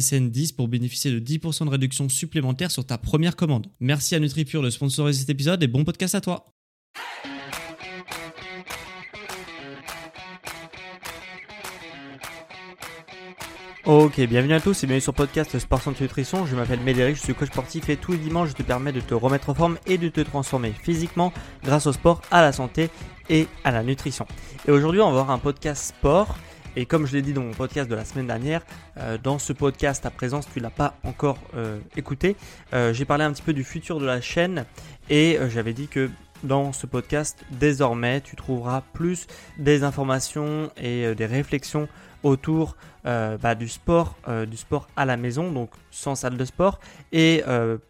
[0.00, 3.68] SSN 10 pour bénéficier de 10% de réduction supplémentaire sur ta première commande.
[3.80, 6.46] Merci à NutriPure de sponsoriser cet épisode et bon podcast à toi.
[13.86, 16.46] Ok, bienvenue à tous et bienvenue sur podcast Sport Santé Nutrition.
[16.46, 19.00] Je m'appelle Médéric, je suis coach sportif et tous les dimanches je te permets de
[19.00, 22.88] te remettre en forme et de te transformer physiquement grâce au sport, à la santé
[23.28, 24.26] et à la nutrition.
[24.66, 26.38] Et aujourd'hui on va avoir un podcast sport
[26.76, 28.62] et comme je l'ai dit dans mon podcast de la semaine dernière,
[28.98, 32.36] euh, dans ce podcast à présent, si tu l'as pas encore euh, écouté,
[32.72, 34.64] euh, j'ai parlé un petit peu du futur de la chaîne
[35.08, 36.10] et j'avais dit que
[36.42, 39.26] dans ce podcast, désormais, tu trouveras plus
[39.58, 41.88] des informations et des réflexions
[42.22, 46.80] autour bah, du sport, du sport à la maison, donc sans salle de sport,
[47.12, 47.42] et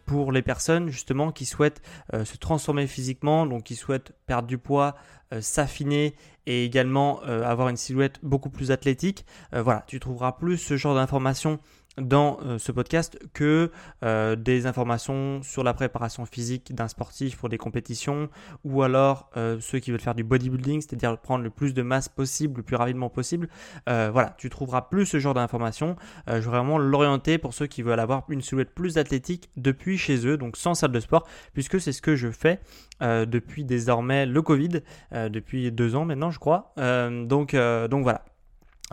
[0.06, 4.96] pour les personnes justement qui souhaitent se transformer physiquement, donc qui souhaitent perdre du poids,
[5.40, 6.14] s'affiner
[6.46, 9.24] et également avoir une silhouette beaucoup plus athlétique.
[9.52, 11.58] voilà, tu trouveras plus ce genre d'informations
[11.98, 13.70] dans euh, ce podcast que
[14.02, 18.28] euh, des informations sur la préparation physique d'un sportif pour des compétitions
[18.64, 22.08] ou alors euh, ceux qui veulent faire du bodybuilding, c'est-à-dire prendre le plus de masse
[22.08, 23.48] possible le plus rapidement possible.
[23.86, 25.96] voilà, tu trouveras plus ce genre d'informations.
[26.26, 30.26] je vais vraiment l'orienter pour ceux qui veulent avoir une silhouette plus athlétique depuis chez
[30.26, 32.60] eux, donc sans salle de sport, puisque c'est ce que je fais
[33.00, 34.80] depuis désormais le Covid,
[35.12, 36.74] depuis deux ans maintenant je crois.
[36.76, 38.24] donc, donc voilà.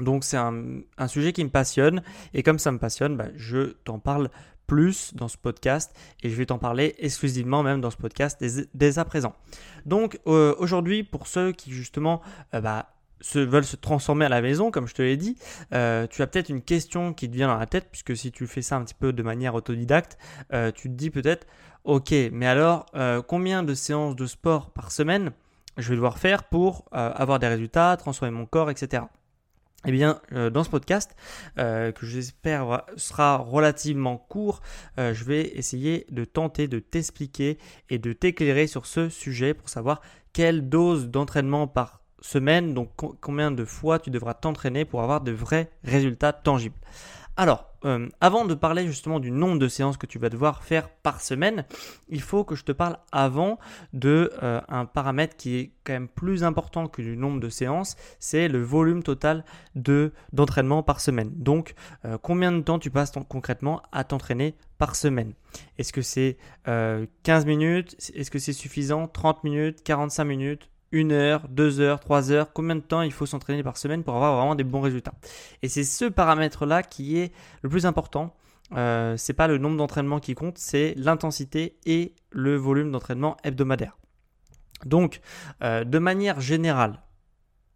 [0.01, 2.01] Donc c'est un, sujet qui me passionne
[2.33, 4.29] et comme ça me passionne, bah, je t'en parle
[4.71, 8.41] plus dans ce podcast et je vais t'en parler exclusivement même dans ce podcast
[8.73, 9.33] dès, à présent.
[9.85, 12.21] Donc euh, aujourd'hui pour ceux qui justement
[12.53, 12.93] euh, bah,
[13.35, 15.37] veulent se transformer à la maison, comme je te l'ai dit,
[15.73, 18.47] euh, tu as peut-être une question qui te vient dans la tête, puisque si tu
[18.47, 20.17] fais ça un petit peu de manière autodidacte,
[20.73, 21.45] tu te dis peut-être,
[21.83, 22.85] ok, mais alors
[23.27, 25.31] combien de séances de sport par semaine
[25.77, 29.03] je vais devoir faire pour avoir des résultats, transformer mon corps, etc.
[29.85, 31.15] Eh bien, euh, dans ce podcast,
[31.57, 34.61] euh, que j'espère sera relativement court,
[34.99, 37.57] euh, je vais essayer de tenter de t'expliquer
[37.89, 40.01] et de t'éclairer sur ce sujet pour savoir
[40.33, 45.31] quelle dose d'entraînement par semaine, donc combien de fois tu devras t'entraîner pour avoir de
[45.31, 46.75] vrais résultats tangibles.
[47.41, 50.89] Alors, euh, avant de parler justement du nombre de séances que tu vas devoir faire
[50.89, 51.65] par semaine,
[52.07, 53.57] il faut que je te parle avant
[53.93, 57.95] de euh, un paramètre qui est quand même plus important que du nombre de séances,
[58.19, 59.43] c'est le volume total
[59.73, 61.31] de d'entraînement par semaine.
[61.33, 61.73] Donc,
[62.05, 65.33] euh, combien de temps tu passes concrètement à t'entraîner par semaine?
[65.79, 67.95] Est-ce que c'est 15 minutes?
[68.13, 69.07] Est-ce que c'est suffisant?
[69.07, 69.83] 30 minutes?
[69.83, 70.70] 45 minutes?
[70.91, 74.15] Une heure, deux heures, trois heures, combien de temps il faut s'entraîner par semaine pour
[74.15, 75.13] avoir vraiment des bons résultats.
[75.61, 77.31] Et c'est ce paramètre-là qui est
[77.61, 78.35] le plus important.
[78.73, 83.97] Euh, c'est pas le nombre d'entraînements qui compte, c'est l'intensité et le volume d'entraînement hebdomadaire.
[84.85, 85.21] Donc,
[85.63, 87.01] euh, de manière générale,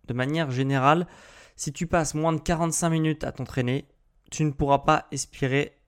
[0.08, 1.08] de manière générale,
[1.56, 3.86] si tu passes moins de 45 minutes à t'entraîner,
[4.32, 5.85] tu ne pourras pas aspirer, euh,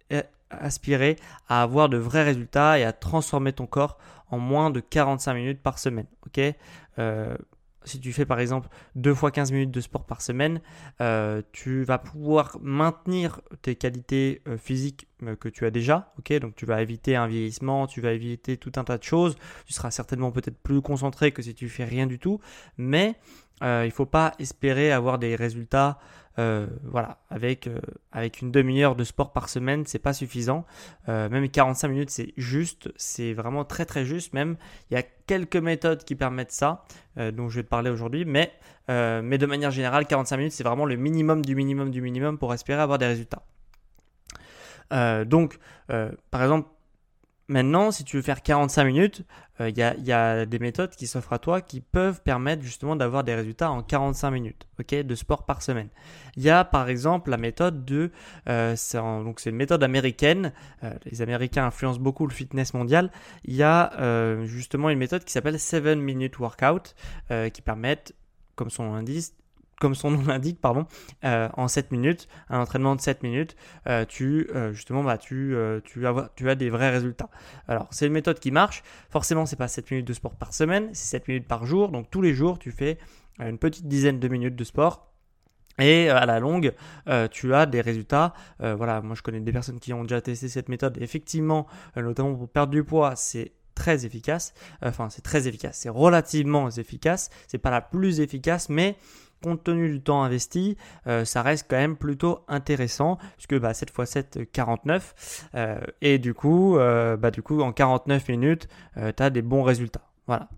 [0.50, 3.97] aspirer à avoir de vrais résultats et à transformer ton corps
[4.30, 6.08] en moins de 45 minutes par semaine.
[6.25, 6.40] ok?
[7.00, 7.38] Euh,
[7.84, 10.62] si tu fais par exemple 2 fois 15 minutes de sport par semaine,
[11.00, 15.08] euh, tu vas pouvoir maintenir tes qualités euh, physiques
[15.40, 16.14] que tu as déjà.
[16.20, 16.34] ok?
[16.40, 19.35] Donc tu vas éviter un vieillissement, tu vas éviter tout un tas de choses.
[19.66, 22.40] Tu seras certainement peut-être plus concentré que si tu fais rien du tout.
[22.78, 23.16] Mais
[23.61, 25.97] il ne faut pas espérer avoir des résultats
[26.39, 27.79] euh, voilà, avec, euh,
[28.11, 30.65] avec une demi-heure de sport par semaine, c'est pas suffisant.
[31.09, 34.33] Euh, même 45 minutes, c'est juste, c'est vraiment très très juste.
[34.33, 34.55] Même,
[34.91, 36.85] il y a quelques méthodes qui permettent ça,
[37.33, 38.53] dont je vais te parler aujourd'hui, mais,
[38.87, 42.53] mais de manière générale, 45 minutes, c'est vraiment le minimum du minimum du minimum pour
[42.53, 43.41] espérer avoir des résultats.
[45.25, 45.57] donc,
[45.87, 46.69] par exemple,
[47.49, 49.23] Maintenant, si tu veux faire 45 minutes,
[49.59, 53.34] il y, a, des méthodes qui s'offrent à toi qui peuvent permettre justement d'avoir des
[53.34, 55.88] résultats en 45 minutes ok, de sport par semaine.
[56.35, 58.11] Il y a par exemple la méthode de,
[58.46, 60.52] donc c'est une méthode américaine,
[61.05, 63.11] les Américains influencent beaucoup le fitness mondial.
[63.46, 63.93] Il y a
[64.43, 66.96] justement une méthode qui s'appelle 7 Minute Workout
[67.53, 68.14] qui permettent,
[68.55, 69.34] comme son indice,
[69.79, 70.85] comme son nom l'indique, pardon,
[71.24, 73.56] euh, en 7 minutes, un entraînement de 7 minutes,
[73.88, 77.29] euh, tu, euh, justement, bah, tu, tu, as, tu as des vrais résultats.
[77.68, 78.84] Alors, c'est une méthode qui marche.
[79.09, 81.90] Forcément, c'est pas 7 minutes de sport par semaine, c'est 7 minutes par jour.
[81.90, 82.97] Donc, tous les jours, tu fais
[83.40, 85.12] une petite dizaine de minutes de sport.
[85.79, 86.74] Et à la longue,
[87.29, 88.34] tu as des résultats.
[88.59, 90.97] voilà, moi je connais des personnes qui ont déjà testé cette méthode.
[91.00, 94.56] Effectivement, notamment pour perdre du poids, c'est très efficace.
[94.82, 95.78] Enfin, c'est très efficace.
[95.78, 97.29] C'est relativement efficace.
[97.47, 98.97] C'est pas la plus efficace, mais
[99.43, 103.89] compte tenu du temps investi, euh, ça reste quand même plutôt intéressant, puisque bah, 7
[103.97, 105.47] x 7, 49.
[106.01, 108.67] et du coup, euh, bah, du coup, en 49 minutes,
[108.97, 110.09] euh, tu as des bons résultats.
[110.28, 110.49] Voilà.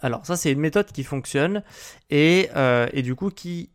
[0.00, 1.62] Alors ça, c'est une méthode qui fonctionne
[2.10, 2.50] et,
[3.02, 3.70] du coup qui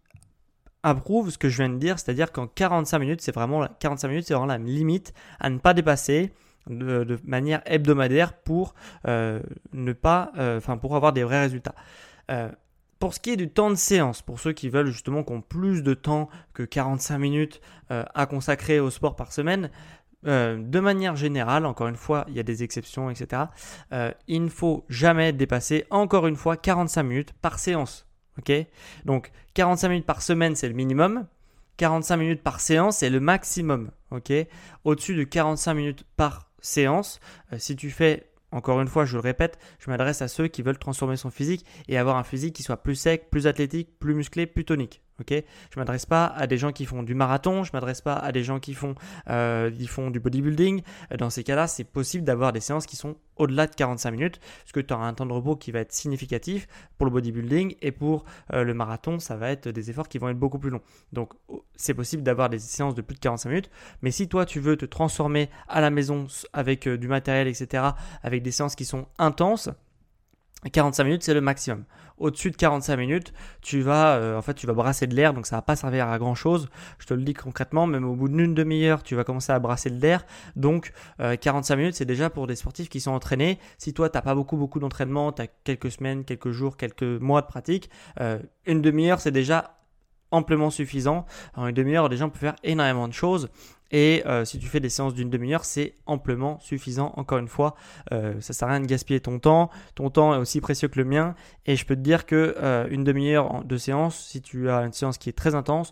[0.84, 4.26] approuve ce que je viens de dire, c'est-à-dire qu'en 45 minutes, c'est vraiment, 45 minutes,
[4.28, 6.34] c'est vraiment la limite à ne pas dépasser.
[6.70, 8.76] De, de manière hebdomadaire pour
[9.08, 11.74] ne pas, enfin pour avoir des vrais résultats.
[13.00, 15.84] Pour ce qui est du temps de séance, pour ceux qui veulent justement qu'on plus
[15.84, 17.62] de temps que 45 minutes
[17.92, 19.72] euh, à consacrer au sport par semaine,
[20.28, 23.44] euh, de manière générale, encore une fois, il y a des exceptions, etc.
[23.94, 28.06] Euh, il ne faut jamais dépasser, encore une fois, 45 minutes par séance.
[29.06, 31.26] Donc 45 minutes par semaine, c'est le minimum.
[31.78, 33.92] 45 minutes par séance, c'est le maximum.
[34.84, 37.20] Au-dessus de 45 minutes par séance,
[37.58, 40.78] si tu fais encore une fois, je le répète, je m'adresse à ceux qui veulent
[40.78, 44.48] transformer son physique et avoir un physique qui soit plus sec, plus athlétique, plus musclé,
[44.48, 45.02] plus tonique.
[45.20, 48.32] Ok, je m'adresse pas à des gens qui font du marathon, je m'adresse pas à
[48.32, 48.96] des gens qui font,
[49.30, 50.82] euh, font du bodybuilding.
[51.18, 54.72] Dans ces cas-là, c'est possible d'avoir des séances qui sont au-delà de 45 minutes, parce
[54.74, 56.68] que tu auras un temps de repos qui va être significatif
[56.98, 60.30] pour le bodybuilding et pour euh, le marathon, ça va être des efforts qui vont
[60.30, 60.82] être beaucoup plus longs.
[61.14, 61.34] Donc
[61.76, 64.76] c'est possible d'avoir des séances de plus de 45 minutes, mais si toi tu veux
[64.76, 67.84] te transformer à la maison avec euh, du matériel, etc.,
[68.24, 69.70] avec des séances qui sont intenses,
[70.68, 71.86] 45 minutes, c'est le maximum.
[72.18, 75.46] Au-dessus de 45 minutes, tu vas, euh, en fait, tu vas brasser de l'air, donc
[75.46, 76.68] ça va pas servir à grand chose.
[76.98, 79.90] Je te le dis concrètement, même au bout d'une demi-heure, tu vas commencer à brasser
[79.90, 80.26] de l'air.
[80.58, 83.58] Donc, 45 euh, minutes, c'est déjà pour des sportifs qui sont entraînés.
[83.78, 87.42] Si toi, t'as pas beaucoup, beaucoup d'entraînement, tu as quelques semaines, quelques jours, quelques mois
[87.42, 87.90] de pratique,
[88.20, 89.78] euh, une demi-heure, c'est déjà
[90.32, 91.26] amplement suffisant.
[91.56, 93.50] En une demi-heure, déjà, on peut faire énormément de choses.
[93.92, 97.14] Et euh, si tu fais des séances d'une demi-heure, c'est amplement suffisant.
[97.18, 97.76] Encore une fois,
[98.12, 99.70] euh, ça sert à rien de gaspiller ton temps.
[99.96, 101.36] Ton temps est aussi précieux que le mien.
[101.66, 104.94] Et je peux te dire que euh, une demi-heure de séance, si tu as une
[104.94, 105.92] séance qui est très intense,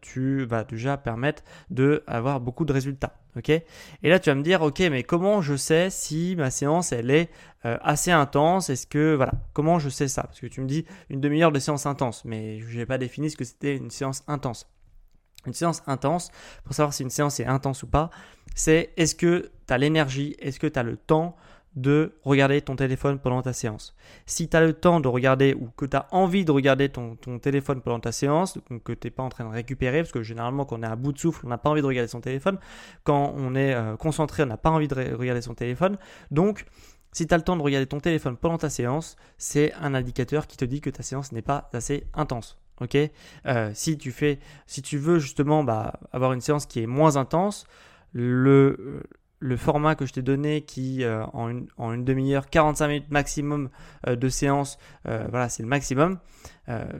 [0.00, 3.18] tu vas déjà permettre de avoir beaucoup de résultats.
[3.48, 7.10] Et là, tu vas me dire, ok, mais comment je sais si ma séance elle
[7.10, 7.30] est
[7.62, 8.68] assez intense?
[8.70, 10.24] Est-ce que voilà, comment je sais ça?
[10.24, 13.30] Parce que tu me dis une demi-heure de séance intense, mais je n'ai pas défini
[13.30, 14.66] ce que c'était une séance intense.
[15.46, 16.30] Une séance intense,
[16.64, 18.10] pour savoir si une séance est intense ou pas,
[18.54, 21.36] c'est est-ce que tu as l'énergie, est-ce que tu as le temps
[21.76, 23.96] de regarder ton téléphone pendant ta séance.
[24.26, 27.16] Si tu as le temps de regarder ou que tu as envie de regarder ton,
[27.40, 30.64] téléphone pendant ta séance, que tu n'es pas en train de récupérer, parce que généralement
[30.64, 32.58] quand on est à bout de souffle, on n'a pas envie de regarder son téléphone.
[33.04, 35.96] Quand on est euh, concentré, on n'a pas envie de regarder son téléphone.
[36.30, 36.66] Donc,
[37.12, 40.46] si tu as le temps de regarder ton téléphone pendant ta séance, c'est un indicateur
[40.46, 42.61] qui te dit que ta séance n'est pas assez intense.
[42.82, 42.96] Ok?
[43.46, 47.16] Euh, si, tu fais, si tu veux justement bah, avoir une séance qui est moins
[47.16, 47.66] intense,
[48.12, 49.02] le,
[49.56, 53.70] format que je t'ai donné qui euh, en une, demi-heure, 45 minutes maximum
[54.06, 56.18] euh, de séance, voilà, c'est le maximum.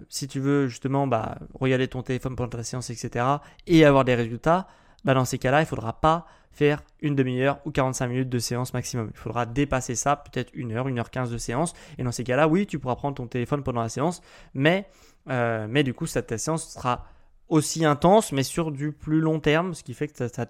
[0.09, 3.25] si tu veux justement bah, regarder ton téléphone pendant ta séance, etc.,
[3.67, 4.69] et avoir des résultats,
[5.05, 8.39] bah, dans ces cas-là, il ne faudra pas faire une demi-heure ou 45 minutes de
[8.39, 9.09] séance maximum.
[9.13, 11.73] Il faudra dépasser ça, peut-être une heure, une heure 15 de séance.
[11.99, 14.21] Et dans ces cas-là, oui, tu pourras prendre ton téléphone pendant la séance,
[14.55, 14.87] mais,
[15.29, 17.07] euh, mais du coup, cette séance sera
[17.49, 20.47] aussi intense, mais sur du plus long terme, ce qui fait que ça,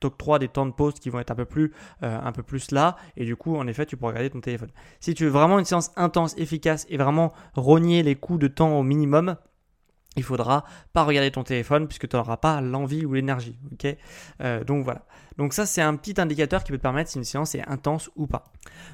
[0.00, 2.72] t'octroie des temps de pause qui vont être un peu plus euh, un peu plus
[2.72, 5.60] là et du coup en effet tu pourras regarder ton téléphone si tu veux vraiment
[5.60, 9.36] une séance intense efficace et vraiment rogner les coûts de temps au minimum
[10.16, 13.58] il faudra pas regarder ton téléphone puisque tu n'auras pas l'envie ou l'énergie.
[14.40, 15.06] euh, donc voilà.
[15.38, 18.10] Donc ça c'est un petit indicateur qui peut te permettre si une séance est intense
[18.16, 18.44] ou pas.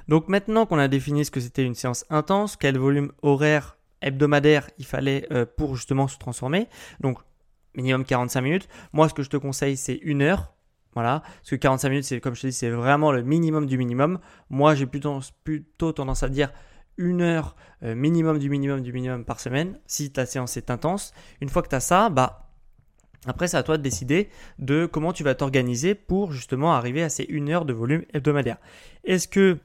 [0.07, 4.71] Donc maintenant qu'on a défini ce que c'était une séance intense, quel volume horaire hebdomadaire
[4.79, 6.69] il fallait euh, pour justement se transformer.
[7.01, 7.19] Donc
[7.75, 8.69] minimum 45 minutes.
[8.93, 10.53] Moi ce que je te conseille c'est une heure.
[10.95, 13.79] Voilà, parce que 45 minutes, c'est comme je te dis, c'est vraiment le minimum du
[13.79, 14.19] minimum.
[14.51, 16.51] Moi, j'ai plutôt, plutôt tendance à dire
[16.99, 21.15] une heure euh, minimum du minimum du minimum par semaine si ta séance est intense.
[21.41, 22.51] Une fois que tu as ça, bah,
[23.27, 24.29] Après, c'est à toi de décider
[24.59, 28.59] de comment tu vas t'organiser pour justement arriver à ces une heure de volume hebdomadaire.
[29.05, 29.59] Est-ce que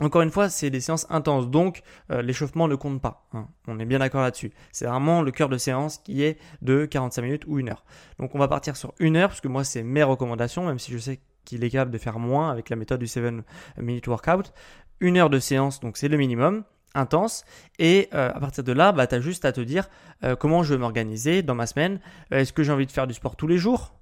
[0.00, 3.26] encore une fois, c'est des séances intenses, donc euh, l'échauffement ne compte pas.
[3.34, 3.46] Hein.
[3.68, 4.50] On est bien d'accord là-dessus.
[4.72, 7.84] C'est vraiment le cœur de séance qui est de 45 minutes ou une heure.
[8.18, 10.92] Donc on va partir sur une heure, parce que moi c'est mes recommandations, même si
[10.92, 13.34] je sais qu'il est capable de faire moins avec la méthode du 7
[13.76, 14.52] minute workout.
[15.02, 16.62] Une heure de séance, donc c'est le minimum
[16.94, 17.44] intense.
[17.80, 19.88] Et euh, à partir de là, bah, tu as juste à te dire
[20.22, 21.98] euh, comment je vais m'organiser dans ma semaine.
[22.30, 23.94] Est-ce que j'ai envie de faire du sport tous les jours?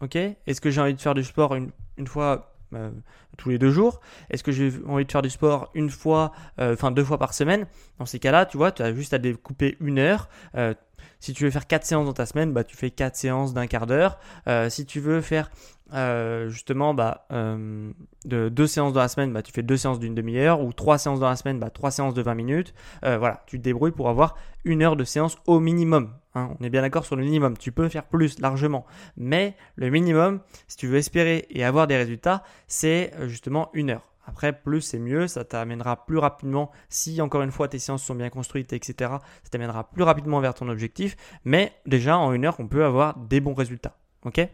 [0.00, 0.16] Ok?
[0.16, 2.90] Est-ce que j'ai envie de faire du sport une, une fois euh,
[3.36, 4.00] tous les deux jours?
[4.30, 7.34] Est-ce que j'ai envie de faire du sport une fois, euh, enfin deux fois par
[7.34, 7.68] semaine?
[8.00, 10.28] Dans ces cas-là, tu vois, tu as juste à découper une heure.
[11.18, 13.54] Euh, si tu veux faire quatre séances dans ta semaine, bah, tu fais quatre séances
[13.54, 14.18] d'un quart d'heure.
[14.68, 15.50] si tu veux faire
[16.48, 20.60] justement bah, de deux séances dans la semaine, bah, tu fais deux séances d'une demi-heure.
[20.60, 22.74] Ou trois séances dans la semaine, bah, trois séances de 20 minutes.
[23.02, 26.12] voilà, tu te débrouilles pour avoir une heure de séance au minimum.
[26.34, 27.56] Hein, on est bien d'accord sur le minimum.
[27.56, 28.86] Tu peux faire plus largement.
[29.16, 33.90] Mais le minimum, si tu veux espérer et avoir des résultats, c'est euh, justement une
[33.90, 34.12] heure.
[34.28, 38.14] Après, plus c'est mieux, ça t'amènera plus rapidement, si encore une fois tes séances sont
[38.14, 38.94] bien construites, etc.,
[39.42, 41.16] ça t'amènera plus rapidement vers ton objectif.
[41.44, 43.96] Mais déjà, en une heure, on peut avoir des bons résultats.
[44.24, 44.46] Ok?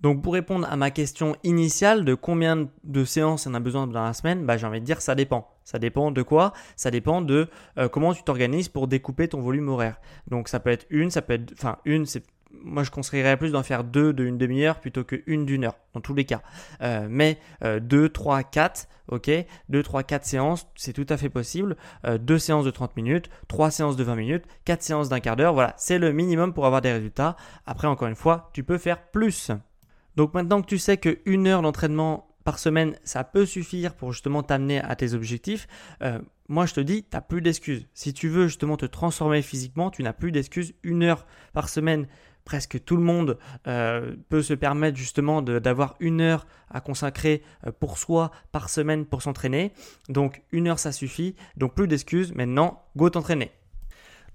[0.00, 4.02] Donc pour répondre à ma question initiale de combien de séances on a besoin dans
[4.02, 5.48] la semaine, bah, j'ai envie de dire ça dépend.
[5.64, 6.52] Ça dépend de quoi?
[6.74, 10.00] Ça dépend de euh, comment tu t'organises pour découper ton volume horaire.
[10.26, 13.52] Donc ça peut être une, ça peut être, enfin une, c'est moi je conseillerais plus
[13.52, 16.42] d'en faire deux d'une demi-heure plutôt qu'une d'une heure, dans tous les cas.
[16.82, 19.30] Euh, mais euh, deux, trois, quatre, ok?
[19.68, 21.76] Deux, trois, quatre séances, c'est tout à fait possible.
[22.20, 25.54] deux séances de 30 minutes, trois séances de 20 minutes, quatre séances d'un quart d'heure,
[25.54, 27.36] voilà, c'est le minimum pour avoir des résultats.
[27.66, 29.50] Après, encore une fois, tu peux faire plus.
[30.16, 34.42] Donc maintenant que tu sais qu'une heure d'entraînement par semaine, ça peut suffire pour justement
[34.42, 35.68] t'amener à tes objectifs,
[36.02, 37.86] euh, moi je te dis, tu n'as plus d'excuses.
[37.94, 40.74] Si tu veux justement te transformer physiquement, tu n'as plus d'excuses.
[40.82, 42.06] Une heure par semaine,
[42.44, 47.72] presque tout le monde euh, peut se permettre justement d'avoir une heure à consacrer euh,
[47.72, 49.72] pour soi par semaine pour s'entraîner.
[50.08, 51.34] Donc une heure ça suffit.
[51.56, 52.34] Donc plus d'excuses.
[52.34, 53.50] Maintenant, go t'entraîner.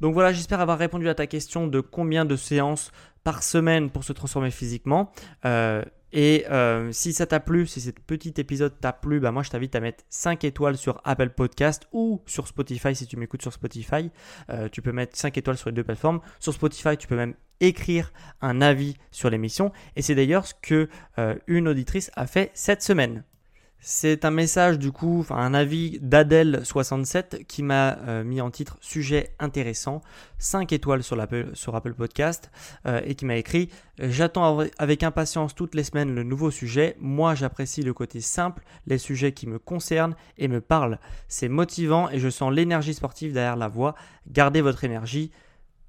[0.02, 2.92] Donc voilà, j'espère avoir répondu à ta question de combien de séances
[3.24, 5.12] par semaine pour se transformer physiquement.
[5.46, 5.84] Euh,
[6.16, 9.50] et euh, si ça t'a plu, si ce petit épisode t'a plu, bah moi je
[9.50, 13.52] t'invite à mettre 5 étoiles sur Apple Podcast ou sur Spotify si tu m'écoutes sur
[13.52, 14.10] Spotify.
[14.50, 16.22] Euh, tu peux mettre 5 étoiles sur les deux plateformes.
[16.40, 19.74] Sur Spotify, tu peux même écrire un avis sur l'émission.
[19.98, 20.88] Et c'est d'ailleurs ce que
[21.48, 23.24] une auditrice a fait cette semaine.
[23.88, 29.36] C'est un message du coup, un avis d'Adèle67 qui m'a euh, mis en titre sujet
[29.38, 30.02] intéressant,
[30.40, 31.24] 5 étoiles sur,
[31.54, 32.50] sur Apple Podcast
[32.88, 36.96] euh, et qui m'a écrit J'attends avec impatience toutes les semaines le nouveau sujet.
[37.00, 40.98] Moi j'apprécie le côté simple, les sujets qui me concernent et me parlent.
[41.28, 43.94] C'est motivant et je sens l'énergie sportive derrière la voix.
[44.28, 45.30] Gardez votre énergie.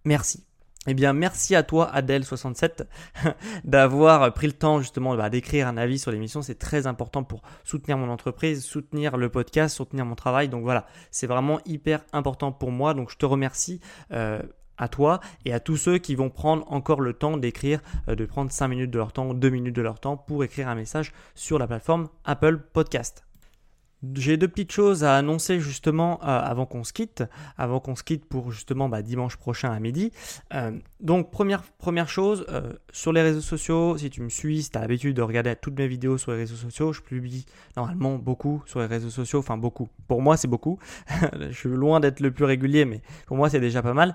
[0.05, 0.45] Merci.
[0.87, 2.87] Eh bien, merci à toi, Adèle67,
[3.65, 6.43] d'avoir pris le temps justement bah, d'écrire un avis sur l'émission.
[6.43, 10.49] C'est très important pour soutenir mon entreprise, soutenir le podcast, soutenir mon travail.
[10.49, 12.95] Donc voilà, c'est vraiment hyper important pour moi.
[12.95, 13.81] Donc je te remercie.
[14.13, 14.41] Euh,
[14.79, 18.27] à toi et à tous ceux qui vont prendre encore le temps d'écrire, euh, de
[18.27, 21.13] prendre 5 minutes de leur temps, 2 minutes de leur temps pour écrire un message
[21.35, 23.26] sur la plateforme Apple Podcast.
[24.15, 27.25] J'ai deux petites choses à annoncer justement euh, avant qu'on se quitte,
[27.57, 30.13] avant qu'on se quitte pour justement bah, dimanche prochain à midi.
[30.53, 34.71] Euh, donc première, première chose, euh, sur les réseaux sociaux, si tu me suis, si
[34.71, 38.17] tu as l'habitude de regarder toutes mes vidéos sur les réseaux sociaux, je publie normalement
[38.17, 39.89] beaucoup sur les réseaux sociaux, enfin beaucoup.
[40.09, 40.79] Pour moi c'est beaucoup,
[41.41, 44.15] je suis loin d'être le plus régulier, mais pour moi c'est déjà pas mal.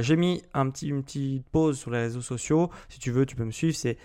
[0.00, 3.36] J'ai mis un petit, une petite pause sur les réseaux sociaux, si tu veux tu
[3.36, 3.96] peux me suivre, c'est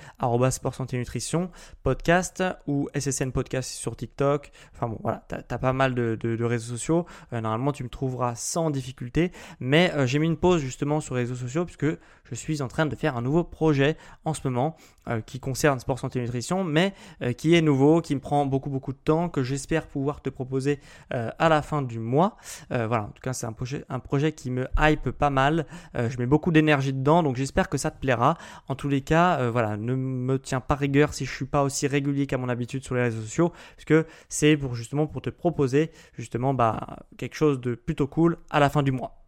[0.52, 1.50] sport santé nutrition,
[1.84, 7.06] podcast ou SSN podcast sur TikTok, enfin bon voilà as, pas mal de, réseaux sociaux.
[7.34, 9.32] Euh, normalement, tu me trouveras sans difficulté.
[9.60, 11.88] Mais euh, j'ai mis une pause justement sur les réseaux sociaux puisque
[12.30, 13.96] je suis en train de faire un nouveau projet
[14.26, 14.76] en ce moment
[15.08, 16.94] euh, qui concerne sport, santé, nutrition, mais
[17.38, 20.80] qui est nouveau, qui me prend beaucoup beaucoup de temps, que j'espère pouvoir te proposer
[21.10, 22.38] à la fin du mois.
[22.70, 25.66] voilà, en tout cas, c'est un projet, un projet qui me hype pas mal.
[25.96, 28.38] je mets beaucoup d'énergie dedans, donc j'espère que ça te plaira.
[28.68, 31.88] En tous les cas, voilà, ne me tiens pas rigueur si je suis pas aussi
[31.88, 35.92] régulier qu'à mon habitude sur les réseaux sociaux, puisque c'est pour justement pour te proposer
[36.18, 39.24] justement bah, quelque chose de plutôt cool à la fin du mois.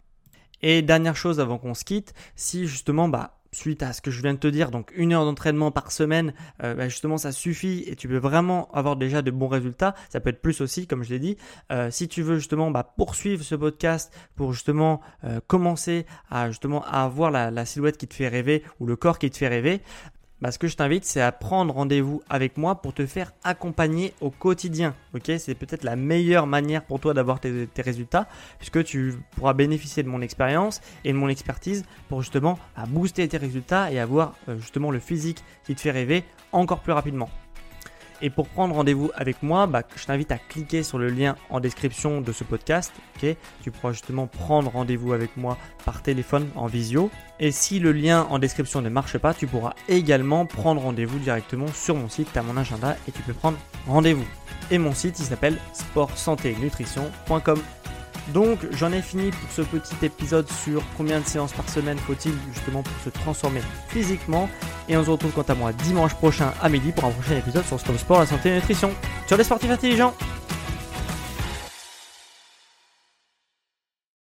[0.62, 4.22] Et dernière chose avant qu'on se quitte, si justement bah, suite à ce que je
[4.22, 6.34] viens de te dire, donc une heure d'entraînement par semaine,
[6.64, 9.96] euh, bah, justement ça suffit et tu peux vraiment avoir déjà de bons résultats.
[10.10, 11.38] Ça peut être plus aussi, comme je l'ai dit.
[11.72, 16.84] Euh, si tu veux justement bah, poursuivre ce podcast pour justement euh, commencer à justement
[16.86, 19.82] avoir la, silhouette qui te fait rêver ou le corps qui te fait rêver,
[20.42, 24.14] bah, ce que je t'invite, c'est à prendre rendez-vous avec moi pour te faire accompagner
[24.22, 24.96] au quotidien.
[25.14, 28.28] Ok, c'est peut-être la meilleure manière pour toi d'avoir tes, résultats,
[28.58, 33.28] puisque tu pourras bénéficier de mon expérience et de mon expertise pour justement bah, booster
[33.28, 37.30] tes résultats et avoir euh, justement le physique qui te fait rêver encore plus rapidement.
[38.22, 41.60] Et pour prendre rendez-vous avec moi, bah, je t'invite à cliquer sur le lien en
[41.60, 42.94] description de ce podcast.
[43.20, 47.10] tu pourras justement prendre rendez-vous avec moi par téléphone en visio.
[47.40, 51.68] Et si le lien en description ne marche pas, tu pourras également prendre rendez-vous directement
[51.68, 52.30] sur mon site.
[52.34, 53.58] Tu as mon agenda et tu peux prendre
[53.88, 54.26] rendez-vous.
[54.72, 57.62] Et mon site, il s'appelle sportsanténutrition.com.
[58.34, 62.34] Donc j'en ai fini pour ce petit épisode sur combien de séances par semaine faut-il
[62.54, 64.50] justement pour se transformer physiquement.
[64.88, 67.66] Et on se retrouve quant à moi dimanche prochain à midi pour un prochain épisode
[67.66, 68.92] sur Stop Sport, la santé et la nutrition.
[69.28, 70.14] Sur les sportifs intelligents